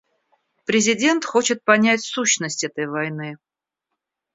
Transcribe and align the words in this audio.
Президент 0.65 1.25
хочет 1.25 1.63
понять 1.63 2.03
сущность 2.03 2.63
этой 2.63 2.87
войны. 2.87 3.37